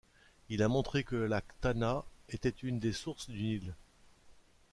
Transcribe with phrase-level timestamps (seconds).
[0.49, 3.75] Il a montré que le lac Tana était une des sources du Nil.